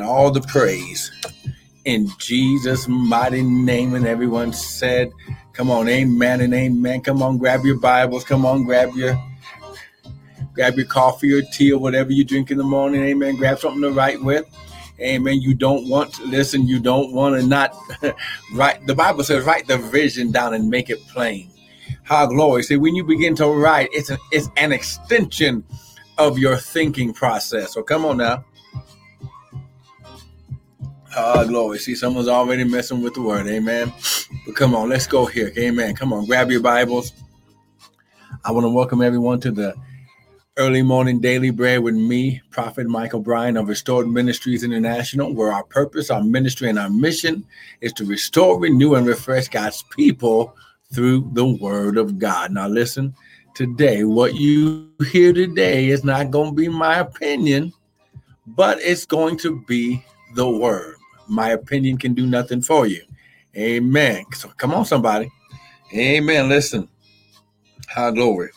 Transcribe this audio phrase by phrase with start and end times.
[0.00, 1.10] all the praise
[1.84, 3.94] in Jesus' mighty name.
[3.94, 5.12] And everyone said,
[5.52, 7.00] Come on, amen and amen.
[7.00, 8.24] Come on, grab your Bibles.
[8.24, 9.18] Come on, grab your
[10.54, 13.02] grab your coffee or tea or whatever you drink in the morning.
[13.02, 13.36] Amen.
[13.36, 14.44] Grab something to write with.
[15.00, 15.40] Amen.
[15.40, 17.76] You don't want to listen, you don't want to not
[18.54, 18.84] write.
[18.86, 21.48] The Bible says, write the vision down and make it plain.
[22.02, 22.64] How glory.
[22.64, 25.64] See, when you begin to write, it's a, it's an extension
[26.18, 27.72] of your thinking process.
[27.74, 28.44] So come on now.
[31.16, 31.78] Ah, glory.
[31.78, 33.46] See, someone's already messing with the word.
[33.46, 33.92] Amen.
[34.44, 35.52] But come on, let's go here.
[35.58, 35.94] Amen.
[35.94, 37.12] Come on, grab your Bibles.
[38.44, 39.74] I want to welcome everyone to the
[40.58, 45.64] early morning daily bread with me, Prophet Michael Bryan of Restored Ministries International, where our
[45.64, 47.46] purpose, our ministry, and our mission
[47.80, 50.54] is to restore, renew, and refresh God's people
[50.92, 52.52] through the word of God.
[52.52, 53.14] Now, listen,
[53.54, 57.72] today, what you hear today is not going to be my opinion,
[58.46, 60.04] but it's going to be
[60.34, 60.97] the word
[61.28, 63.02] my opinion can do nothing for you.
[63.56, 64.24] Amen.
[64.32, 65.30] So come on, somebody.
[65.94, 66.48] Amen.
[66.48, 66.88] Listen.
[67.88, 68.50] High glory.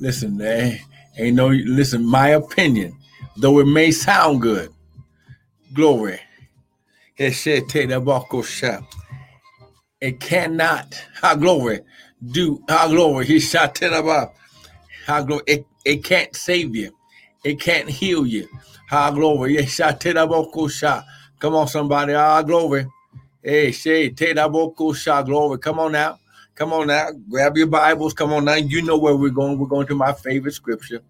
[0.00, 0.78] Listen, eh,
[1.18, 2.96] ain't no listen, my opinion,
[3.36, 4.70] though it may sound good.
[5.72, 6.18] Glory.
[7.16, 7.32] It
[10.20, 11.80] cannot, how glory,
[12.32, 13.26] do how glory.
[13.26, 14.34] He shot about
[15.06, 15.42] how glory.
[15.46, 16.92] It, it can't save you.
[17.44, 18.48] It can't heal you.
[18.90, 19.56] Ah, glory.
[21.40, 22.14] Come on, somebody.
[22.14, 22.86] Ah, glory.
[23.42, 25.58] Hey, Shay, glory.
[25.58, 26.18] Come on now.
[26.54, 27.10] Come on now.
[27.28, 28.14] Grab your Bibles.
[28.14, 28.54] Come on now.
[28.54, 29.58] You know where we're going.
[29.58, 31.02] We're going to my favorite scripture.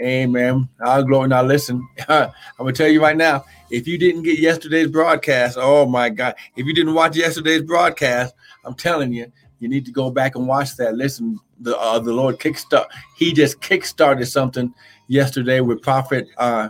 [0.00, 0.68] Amen.
[0.80, 1.28] Ah, glory.
[1.28, 1.86] Now, listen.
[2.08, 6.08] I'm going to tell you right now if you didn't get yesterday's broadcast, oh my
[6.10, 6.34] God.
[6.56, 10.46] If you didn't watch yesterday's broadcast, I'm telling you, you need to go back and
[10.46, 10.94] watch that.
[10.96, 12.86] Listen, the uh, the Lord kickstart.
[13.16, 14.72] He just kickstarted something
[15.08, 16.68] yesterday with Prophet uh,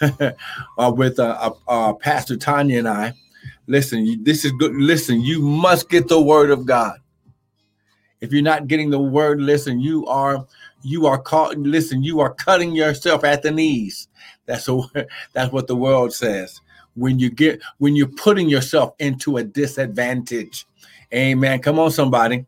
[0.00, 3.14] uh, with uh, uh, uh, Pastor Tanya and I.
[3.66, 4.74] Listen, this is good.
[4.74, 6.98] Listen, you must get the word of God.
[8.20, 10.46] If you're not getting the word, listen, you are
[10.82, 11.56] you are caught.
[11.58, 14.08] Listen, you are cutting yourself at the knees.
[14.46, 14.80] That's a,
[15.32, 16.60] that's what the world says.
[16.94, 20.66] When you get when you're putting yourself into a disadvantage.
[21.14, 21.60] Amen.
[21.60, 22.46] Come on, somebody.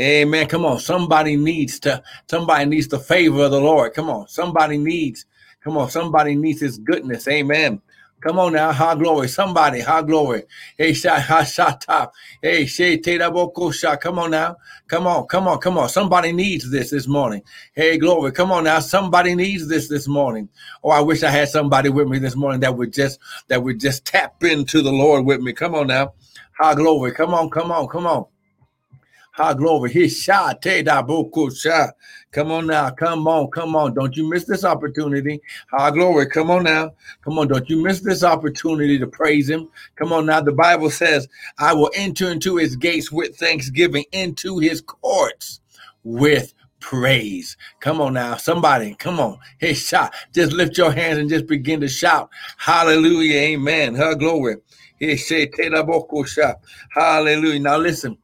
[0.00, 0.46] Amen.
[0.48, 0.80] Come on.
[0.80, 3.94] Somebody needs to somebody needs the favor of the Lord.
[3.94, 4.28] Come on.
[4.28, 5.26] Somebody needs
[5.62, 7.28] Come on, somebody needs his goodness.
[7.28, 7.82] Amen.
[8.22, 9.28] Come on now, high glory.
[9.28, 10.44] Somebody, high glory.
[10.78, 12.14] Hey, top.
[12.42, 12.66] Hey.
[14.02, 14.56] Come on now.
[14.88, 15.88] Come on, come on, come on.
[15.90, 17.42] Somebody needs this this morning.
[17.74, 18.32] Hey, glory.
[18.32, 18.80] Come on now.
[18.80, 20.48] Somebody needs this this morning.
[20.84, 23.80] Oh, I wish I had somebody with me this morning that would just, that would
[23.80, 25.52] just tap into the Lord with me.
[25.52, 26.14] Come on now.
[26.58, 27.12] High glory.
[27.12, 28.26] Come on, come on, come on.
[29.36, 29.92] High glory.
[29.92, 30.64] He shot.
[30.64, 31.90] shot.
[32.32, 32.90] Come on now.
[32.90, 33.50] Come on.
[33.50, 33.92] Come on.
[33.92, 35.42] Don't you miss this opportunity.
[35.70, 36.26] High glory.
[36.26, 36.92] Come on now.
[37.22, 37.48] Come on.
[37.48, 39.68] Don't you miss this opportunity to praise him.
[39.96, 40.40] Come on now.
[40.40, 41.28] The Bible says,
[41.58, 45.60] I will enter into his gates with thanksgiving, into his courts
[46.02, 47.56] with praise.
[47.80, 49.38] Come on now, somebody, come on.
[49.58, 50.14] Hey, shout.
[50.32, 52.30] Just lift your hands and just begin to shout.
[52.58, 53.38] Hallelujah.
[53.40, 53.94] Amen.
[53.96, 54.56] Her glory.
[56.90, 57.60] Hallelujah.
[57.60, 58.16] Now listen.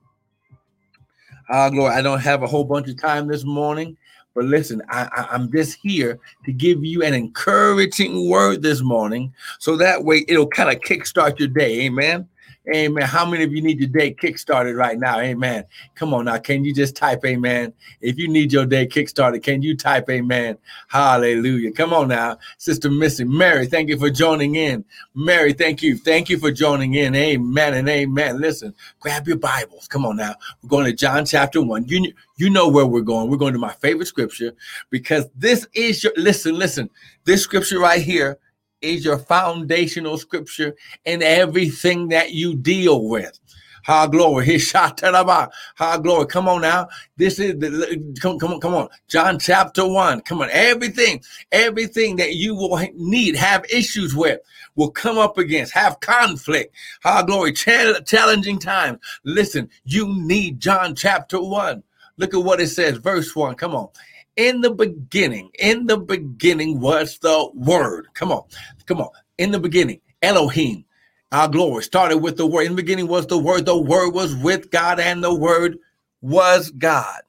[1.49, 1.93] Ah, glory.
[1.95, 3.97] I don't have a whole bunch of time this morning,
[4.35, 9.35] but listen, I, I, I'm just here to give you an encouraging word this morning,
[9.59, 11.83] so that way it'll kind of kickstart your day.
[11.83, 12.29] Amen.
[12.73, 13.03] Amen.
[13.03, 15.19] How many of you need your day kickstarted right now?
[15.19, 15.65] Amen.
[15.97, 16.39] Come on now.
[16.39, 17.73] Can you just type amen?
[18.01, 20.59] If you need your day kickstarted, can you type amen?
[20.87, 21.73] Hallelujah.
[21.73, 22.39] Come on now.
[22.59, 24.85] Sister Missy, Mary, thank you for joining in.
[25.13, 25.99] Mary, thank you.
[25.99, 27.17] Thank you for joining in.
[27.17, 28.41] Amen and amen.
[28.41, 29.89] Listen, grab your Bibles.
[29.89, 30.37] Come on now.
[30.63, 31.87] We're going to John chapter 1.
[31.89, 33.29] You, you know where we're going.
[33.29, 34.55] We're going to my favorite scripture
[34.89, 36.91] because this is your, listen, listen,
[37.25, 38.39] this scripture right here
[38.83, 43.39] is your foundational scripture in everything that you deal with.
[43.85, 44.47] High glory.
[44.47, 46.27] His shot High glory.
[46.27, 46.89] Come on now.
[47.17, 48.89] This is the come, come on, come on.
[49.09, 50.21] John chapter one.
[50.21, 50.49] Come on.
[50.53, 51.21] Everything,
[51.51, 54.41] everything that you will need, have issues with,
[54.77, 56.75] will come up against, have conflict.
[57.03, 57.53] High glory.
[57.53, 58.99] challenging times.
[59.25, 61.83] Listen, you need John chapter one.
[62.19, 63.57] Look at what it says, verse one.
[63.57, 63.89] Come on
[64.37, 68.09] in the beginning, in the beginning was the word.
[68.15, 68.43] Come on,
[68.87, 69.11] come on.
[69.39, 70.85] In the beginning, Elohim,
[71.33, 72.67] our glory started with the word.
[72.67, 73.67] In the beginning was the word.
[73.67, 75.79] The word was with God, and the word
[76.21, 77.23] was God.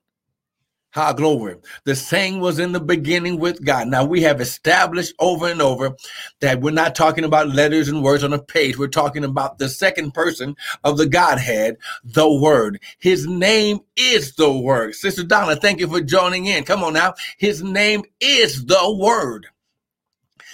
[0.94, 1.56] How glory.
[1.86, 3.88] The saying was in the beginning with God.
[3.88, 5.96] Now we have established over and over
[6.40, 8.78] that we're not talking about letters and words on a page.
[8.78, 12.80] We're talking about the second person of the Godhead, the Word.
[13.00, 14.94] His name is the Word.
[14.94, 16.64] Sister Donna, thank you for joining in.
[16.64, 17.16] Come on now.
[17.40, 19.48] His name is the Word.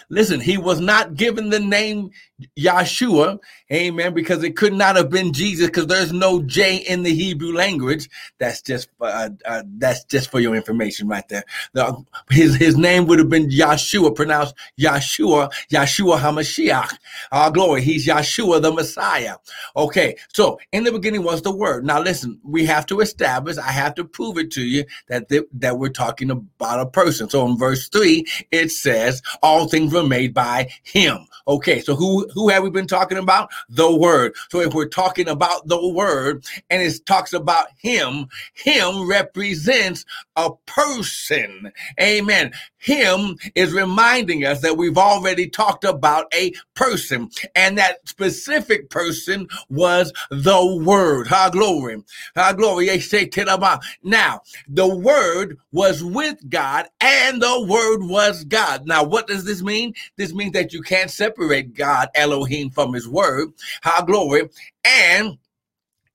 [0.10, 2.12] Listen, he was not given the name
[2.58, 3.40] Yahshua,
[3.72, 7.54] amen, because it could not have been Jesus because there's no J in the Hebrew
[7.54, 8.10] language.
[8.40, 11.44] That's just uh, uh, that's just for your information right there.
[11.74, 16.98] The, his his name would have been Yahshua, pronounced Yahshua, Yahshua Hamashiach.
[17.32, 19.36] Our glory, he's Yahshua the Messiah.
[19.76, 21.86] Okay, so in the beginning was the Word.
[21.86, 25.44] Now listen, we have to establish, I have to prove it to you that th-
[25.54, 27.30] that we're talking about a person.
[27.30, 32.50] So in verse three, it says, "All things made by Him." Okay, so who who
[32.50, 33.50] have we been talking about?
[33.70, 34.36] The word.
[34.52, 40.06] So if we're talking about the word and it talks about him, him represents
[40.36, 41.72] a person.
[42.00, 42.54] Amen.
[42.80, 49.48] Him is reminding us that we've already talked about a person, and that specific person
[49.70, 51.28] was the Word.
[51.28, 52.02] Ha glory.
[52.36, 52.88] Ha glory.
[54.04, 58.88] Now, the Word was with God, and the Word was God.
[58.88, 59.94] Now, what does this mean?
[60.16, 63.50] This means that you can't separate God, Elohim, from His Word.
[63.84, 64.50] Ha glory.
[64.86, 65.38] And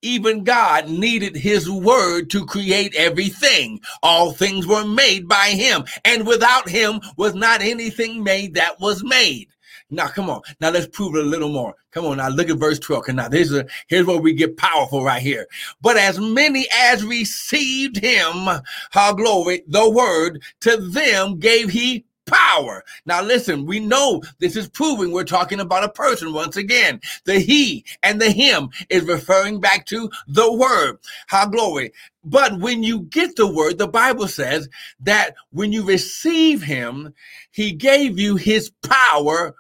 [0.05, 3.81] even God needed his word to create everything.
[4.03, 9.03] All things were made by him, and without him was not anything made that was
[9.03, 9.49] made.
[9.91, 10.41] Now, come on.
[10.61, 11.75] Now let's prove it a little more.
[11.91, 12.17] Come on.
[12.17, 13.09] Now look at verse 12.
[13.09, 15.47] Now here's, a, here's where we get powerful right here.
[15.81, 18.49] But as many as received him,
[18.91, 22.85] how glory, the word, to them gave he power.
[23.07, 27.01] Now, listen, we know this is proving we're talking about a person once again.
[27.25, 30.99] The he and the him is referring back to the word.
[31.27, 31.93] How glory.
[32.25, 34.69] But when you get the word, the Bible says
[35.01, 37.13] that when you receive him,
[37.51, 39.55] he gave you his power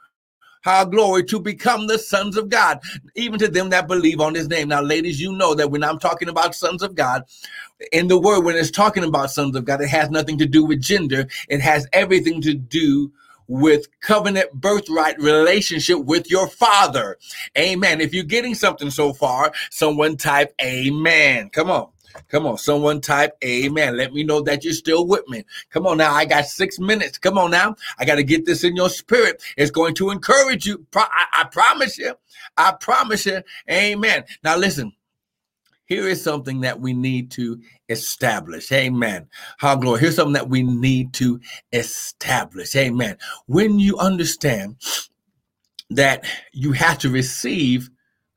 [0.64, 2.80] how glory to become the sons of God,
[3.14, 4.68] even to them that believe on his name.
[4.68, 7.24] Now, ladies, you know that when I'm talking about sons of God,
[7.92, 10.64] in the word, when it's talking about sons of God, it has nothing to do
[10.64, 11.26] with gender.
[11.50, 13.12] It has everything to do
[13.46, 17.18] with covenant birthright relationship with your father.
[17.58, 18.00] Amen.
[18.00, 21.50] If you're getting something so far, someone type amen.
[21.50, 21.88] Come on.
[22.28, 23.96] Come on, someone type amen.
[23.96, 25.44] Let me know that you're still with me.
[25.70, 27.18] Come on now, I got six minutes.
[27.18, 29.42] Come on now, I got to get this in your spirit.
[29.56, 30.86] It's going to encourage you.
[30.94, 32.14] I, I promise you.
[32.56, 33.42] I promise you.
[33.70, 34.24] Amen.
[34.42, 34.92] Now listen,
[35.86, 38.72] here is something that we need to establish.
[38.72, 39.28] Amen.
[39.58, 40.00] How glory.
[40.00, 41.40] Here's something that we need to
[41.72, 42.74] establish.
[42.74, 43.18] Amen.
[43.46, 44.76] When you understand
[45.90, 47.90] that you have to receive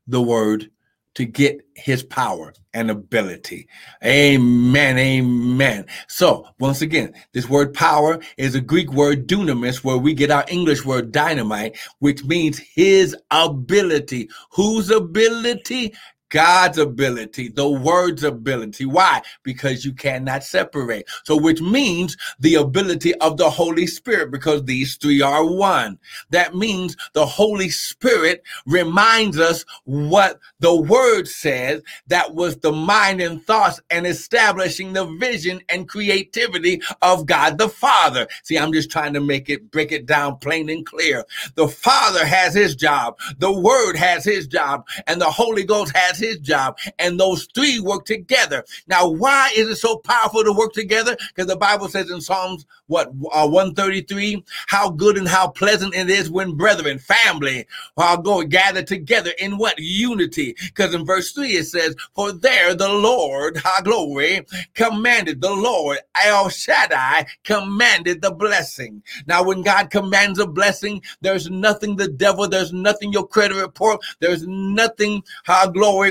[0.06, 0.70] the word
[1.18, 3.66] to get his power and ability.
[4.04, 4.96] Amen.
[4.96, 5.84] Amen.
[6.06, 10.44] So, once again, this word power is a Greek word dunamis, where we get our
[10.46, 14.28] English word dynamite, which means his ability.
[14.52, 15.92] Whose ability?
[16.30, 18.84] God's ability, the word's ability.
[18.84, 19.22] Why?
[19.42, 21.08] Because you cannot separate.
[21.24, 25.98] So, which means the ability of the Holy Spirit, because these three are one.
[26.30, 33.20] That means the Holy Spirit reminds us what the word says that was the mind
[33.20, 38.26] and thoughts and establishing the vision and creativity of God the Father.
[38.42, 41.24] See, I'm just trying to make it, break it down plain and clear.
[41.54, 46.17] The Father has his job, the word has his job, and the Holy Ghost has
[46.18, 48.64] his job, and those three work together.
[48.86, 51.16] Now, why is it so powerful to work together?
[51.28, 56.08] Because the Bible says in Psalms, what, uh, 133, how good and how pleasant it
[56.08, 57.66] is when brethren, family,
[57.96, 59.74] are going gather together in what?
[59.78, 60.56] Unity.
[60.64, 65.98] Because in verse 3 it says, For there the Lord, our glory, commanded the Lord,
[66.24, 69.02] El Shaddai, commanded the blessing.
[69.26, 74.00] Now, when God commands a blessing, there's nothing the devil, there's nothing your credit report,
[74.20, 76.07] there's nothing, our glory,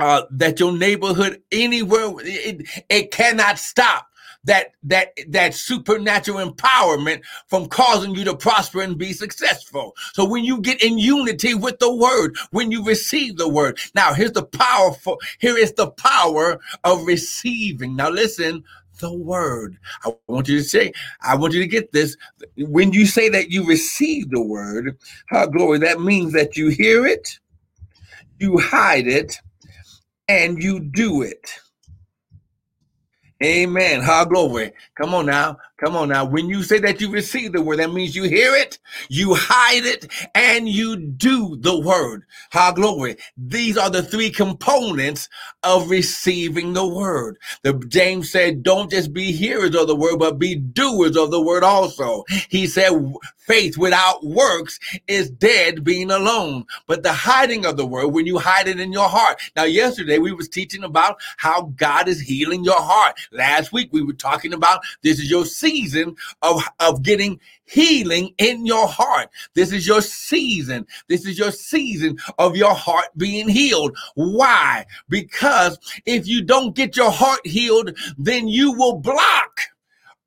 [0.00, 4.06] uh, that your neighborhood anywhere it, it cannot stop
[4.44, 9.94] that that that supernatural empowerment from causing you to prosper and be successful.
[10.14, 13.78] So when you get in unity with the word, when you receive the word.
[13.94, 17.96] Now here's the powerful here is the power of receiving.
[17.96, 18.64] Now listen,
[19.00, 19.76] the word.
[20.04, 20.92] I want you to say,
[21.22, 22.16] I want you to get this.
[22.56, 27.06] When you say that you receive the word, how glory, that means that you hear
[27.06, 27.38] it,
[28.38, 29.38] you hide it,
[30.30, 31.50] and you do it.
[33.42, 34.00] Amen.
[34.02, 34.72] How glory.
[34.96, 35.56] Come on now.
[35.80, 36.26] Come on now.
[36.26, 39.84] When you say that you receive the word, that means you hear it, you hide
[39.84, 42.24] it, and you do the word.
[42.50, 43.16] How glory.
[43.38, 45.30] These are the three components
[45.62, 47.38] of receiving the word.
[47.62, 51.40] The James said, don't just be hearers of the word, but be doers of the
[51.40, 52.24] word also.
[52.50, 52.90] He said,
[53.38, 56.66] faith without works is dead being alone.
[56.86, 59.40] But the hiding of the word, when you hide it in your heart.
[59.56, 63.18] Now, yesterday we was teaching about how God is healing your heart.
[63.32, 68.34] Last week we were talking about this is your seed season of, of getting healing
[68.38, 69.30] in your heart.
[69.54, 70.86] This is your season.
[71.08, 73.96] This is your season of your heart being healed.
[74.14, 74.86] Why?
[75.08, 79.60] Because if you don't get your heart healed, then you will block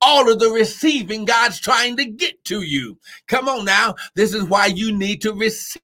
[0.02, 2.98] all of the receiving God's trying to get to you.
[3.28, 3.96] Come on now.
[4.16, 5.82] This is why you need to receive.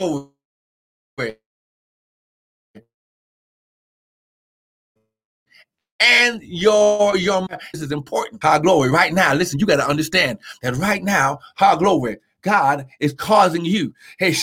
[0.00, 0.32] Oh,
[6.00, 8.42] and your your this is important.
[8.42, 8.90] High glory.
[8.90, 13.64] Right now, listen, you got to understand that right now, high glory, God is causing
[13.64, 13.94] you.
[14.18, 14.34] Hey.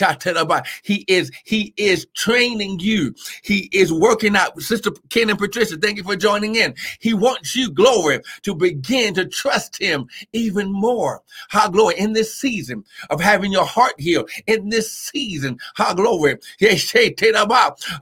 [0.84, 3.14] He is, he is training you.
[3.44, 4.60] He is working out.
[4.62, 6.76] Sister Ken and Patricia, thank you for joining in.
[7.00, 11.22] He wants you, glory, to begin to trust him even more.
[11.50, 16.38] How glory in this season of having your heart healed, in this season, how glory,
[16.60, 16.94] Yes,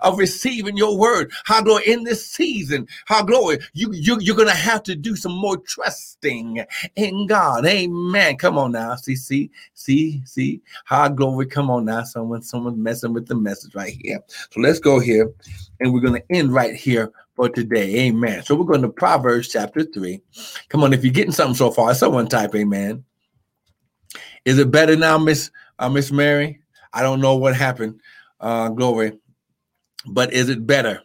[0.01, 1.31] of receiving your word.
[1.45, 5.33] How glory in this season, how glory, you, you, you're to have to do some
[5.33, 7.65] more trusting in God.
[7.65, 8.37] Amen.
[8.37, 8.95] Come on now.
[8.95, 9.51] See,
[9.85, 11.45] see, See, how glory.
[11.45, 12.03] Come on now.
[12.03, 14.19] Someone, someone messing with the message right here.
[14.51, 15.31] So let's go here
[15.79, 18.07] and we're going to end right here for today.
[18.07, 18.43] Amen.
[18.43, 20.19] So we're going to Proverbs chapter 3.
[20.69, 23.03] Come on, if you're getting something so far, someone type amen.
[24.45, 26.59] Is it better now, Miss uh, Miss Mary?
[26.93, 27.99] I don't know what happened.
[28.39, 29.13] Uh, glory.
[30.07, 31.01] But is it better?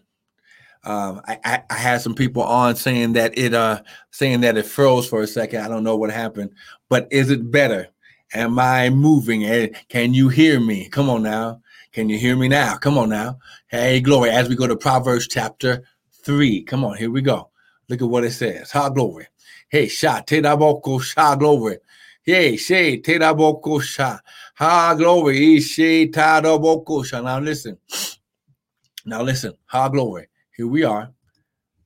[0.84, 3.82] Uh, I, I, I, had some people on saying that it uh
[4.12, 5.60] saying that it froze for a second.
[5.60, 6.52] I don't know what happened,
[6.88, 7.88] but is it better?
[8.34, 9.40] Am I moving?
[9.40, 10.88] Hey, can you hear me?
[10.88, 11.60] Come on now.
[11.92, 12.76] Can you hear me now?
[12.76, 13.38] Come on now.
[13.66, 14.30] Hey, glory.
[14.30, 15.82] As we go to Proverbs chapter
[16.24, 16.62] 3.
[16.62, 17.50] Come on, here we go.
[17.88, 18.70] Look at what it says.
[18.70, 19.26] Ha, glory.
[19.68, 21.78] Hey, sha, te da boko, sha, glory.
[22.22, 24.18] Hey, she, te da boko, sha.
[24.56, 25.60] Ha, glory.
[25.60, 27.20] She, ta boko, sha.
[27.20, 27.78] Now listen.
[29.04, 29.54] Now listen.
[29.66, 30.28] Ha, glory.
[30.56, 31.10] Here we are.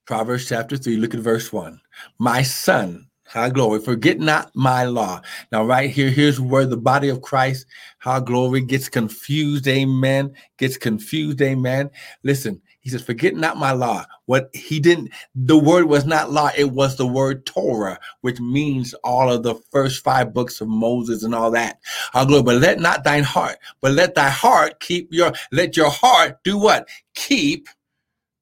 [0.05, 0.99] Proverbs chapter 3.
[0.99, 1.81] Look at verse 1.
[2.19, 3.81] My son, High glory.
[3.81, 5.21] Forget not my law.
[5.51, 7.67] Now, right here, here's where the body of Christ,
[7.99, 9.67] high glory, gets confused.
[9.67, 10.33] Amen.
[10.57, 11.43] Gets confused.
[11.43, 11.91] Amen.
[12.23, 14.05] Listen, he says, Forget not my law.
[14.27, 18.95] What he didn't, the word was not law, it was the word Torah, which means
[19.03, 21.81] all of the first five books of Moses and all that.
[22.13, 22.45] High glory.
[22.45, 26.57] But let not thine heart, but let thy heart keep your, let your heart do
[26.57, 26.87] what?
[27.17, 27.67] Keep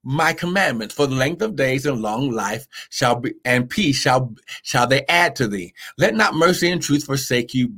[0.04, 4.34] my commandments for the length of days and long life shall be and peace shall
[4.62, 5.72] shall they add to thee.
[5.96, 7.72] Let not mercy and truth forsake you.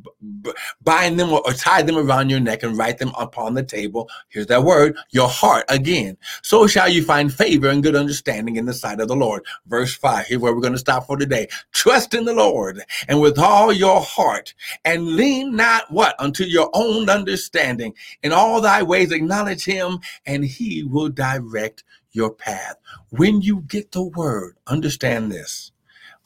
[0.83, 4.09] Bind them or, or, tie them around your neck and write them upon the table.
[4.29, 6.17] Here's that word your heart again.
[6.43, 9.45] So shall you find favor and good understanding in the sight of the lord.
[9.67, 11.49] Verse 5 here's where we're going to stop for today.
[11.73, 14.55] Trust in the lord and with all your heart
[14.85, 16.15] and lean not what?
[16.19, 17.95] Unto your own understanding.
[18.23, 21.85] In all thy ways acknowledge him and he will direct
[22.15, 22.77] your path.
[23.11, 25.73] When you get the word, understand this.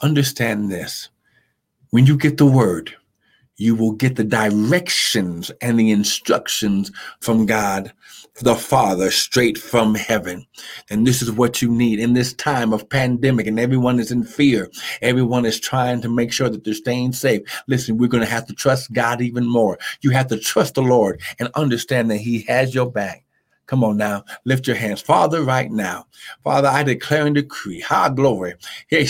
[0.00, 1.08] Understand this.
[1.90, 2.94] When you get the word,
[3.56, 7.92] you will get the directions and the instructions from God
[8.40, 10.46] the Father straight from heaven.
[10.90, 14.24] And this is what you need in this time of pandemic and everyone is in
[14.24, 14.70] fear.
[15.02, 17.42] Everyone is trying to make sure that they're staying safe.
[17.66, 19.78] Listen, we're going to have to trust God even more.
[20.02, 23.24] You have to trust the Lord and understand that he has your back.
[23.68, 25.02] Come on now, lift your hands.
[25.02, 26.06] Father, right now,
[26.42, 28.54] Father, I declare and decree, high glory.
[28.90, 29.04] High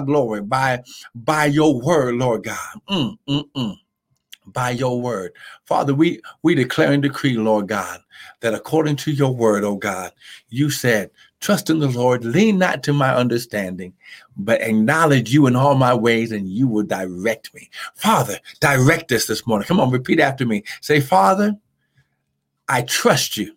[0.00, 0.82] glory by,
[1.16, 2.80] by your word, Lord God.
[2.88, 3.76] Mm, mm, mm.
[4.46, 5.32] By your word.
[5.64, 7.98] Father, we, we declare and decree, Lord God,
[8.40, 10.12] that according to your word, oh God,
[10.48, 11.10] you said,
[11.40, 13.92] trust in the Lord, lean not to my understanding,
[14.36, 17.70] but acknowledge you in all my ways and you will direct me.
[17.96, 19.66] Father, direct us this morning.
[19.66, 20.62] Come on, repeat after me.
[20.80, 21.56] Say, Father,
[22.68, 23.56] I trust you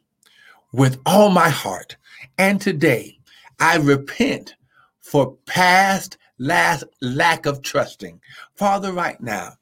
[0.72, 1.98] with all my heart.
[2.38, 3.20] And today
[3.60, 4.56] I repent
[5.02, 8.22] for past last lack of trusting.
[8.56, 9.54] Father, right now,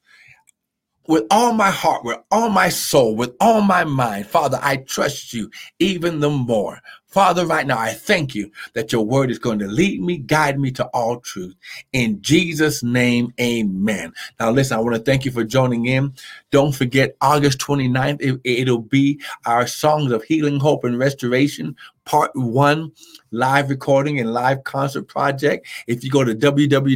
[1.08, 5.32] with all my heart, with all my soul, with all my mind, Father, I trust
[5.32, 6.80] you even the more.
[7.08, 10.60] Father, right now, I thank you that your word is going to lead me, guide
[10.60, 11.54] me to all truth.
[11.94, 14.12] In Jesus' name, amen.
[14.38, 16.12] Now, listen, I want to thank you for joining in.
[16.50, 21.74] Don't forget, August 29th, it, it'll be our Songs of Healing, Hope, and Restoration,
[22.04, 22.92] Part One,
[23.30, 25.66] live recording and live concert project.
[25.86, 26.94] If you go to www.bit.ly